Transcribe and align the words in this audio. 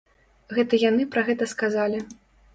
Гэта 0.59 0.79
яны 0.85 1.05
пра 1.13 1.25
гэта 1.29 1.51
сказалі. 1.53 2.03